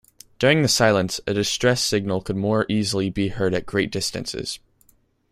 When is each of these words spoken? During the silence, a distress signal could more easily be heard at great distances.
During 0.39 0.63
the 0.63 0.67
silence, 0.67 1.21
a 1.27 1.33
distress 1.35 1.79
signal 1.79 2.21
could 2.21 2.35
more 2.35 2.65
easily 2.67 3.11
be 3.11 3.27
heard 3.27 3.53
at 3.53 3.67
great 3.67 3.91
distances. 3.91 4.57